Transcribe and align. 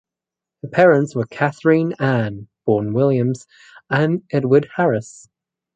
Her 0.63 0.67
parents 0.67 1.13
were 1.15 1.27
Catherine 1.27 1.93
Anne 1.99 2.47
(born 2.65 2.91
Williams) 2.93 3.45
and 3.87 4.23
Edward 4.31 4.67
Harris. 4.75 5.29